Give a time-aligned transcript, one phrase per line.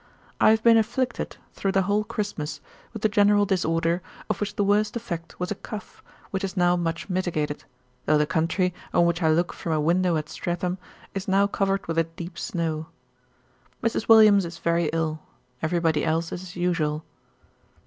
[0.39, 2.59] I have been afflicted, through the whole Christmas,
[2.91, 6.75] with the general disorder, of which the worst effect was a cough, which is now
[6.75, 7.65] much mitigated,
[8.07, 10.79] though the country, on which I look from a window at Streatham,
[11.13, 12.87] is now covered with a deep snow.
[13.83, 14.07] Mrs.
[14.07, 15.19] Williams is very ill:
[15.61, 17.03] every body else is as usual.